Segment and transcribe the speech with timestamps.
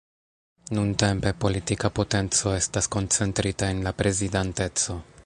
[0.77, 5.01] Nuntempe, politika potenco estas koncentrita en la Prezidanteco.